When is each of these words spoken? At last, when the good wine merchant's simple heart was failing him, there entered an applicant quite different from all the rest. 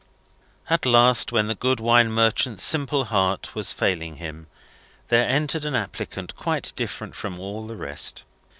At 0.67 0.87
last, 0.87 1.31
when 1.31 1.45
the 1.45 1.53
good 1.53 1.79
wine 1.79 2.11
merchant's 2.11 2.63
simple 2.63 3.05
heart 3.05 3.53
was 3.53 3.71
failing 3.71 4.15
him, 4.15 4.47
there 5.09 5.29
entered 5.29 5.63
an 5.63 5.75
applicant 5.75 6.35
quite 6.35 6.73
different 6.75 7.13
from 7.13 7.39
all 7.39 7.67
the 7.67 7.75
rest. 7.75 8.23